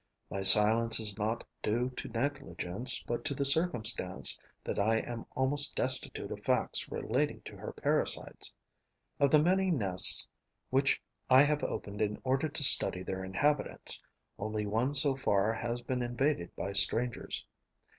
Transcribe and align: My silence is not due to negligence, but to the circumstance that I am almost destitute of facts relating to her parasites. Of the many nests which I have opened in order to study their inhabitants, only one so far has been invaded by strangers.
My 0.31 0.41
silence 0.41 0.99
is 0.99 1.15
not 1.19 1.43
due 1.61 1.91
to 1.91 2.07
negligence, 2.07 3.03
but 3.03 3.23
to 3.25 3.35
the 3.35 3.45
circumstance 3.45 4.39
that 4.63 4.79
I 4.79 4.97
am 4.97 5.27
almost 5.35 5.75
destitute 5.75 6.31
of 6.31 6.39
facts 6.39 6.91
relating 6.91 7.41
to 7.45 7.55
her 7.57 7.71
parasites. 7.71 8.55
Of 9.19 9.29
the 9.29 9.37
many 9.37 9.69
nests 9.69 10.27
which 10.71 10.99
I 11.29 11.43
have 11.43 11.61
opened 11.63 12.01
in 12.01 12.19
order 12.23 12.49
to 12.49 12.63
study 12.63 13.03
their 13.03 13.23
inhabitants, 13.23 14.01
only 14.39 14.65
one 14.65 14.95
so 14.95 15.15
far 15.15 15.53
has 15.53 15.83
been 15.83 16.01
invaded 16.01 16.55
by 16.55 16.73
strangers. 16.73 17.45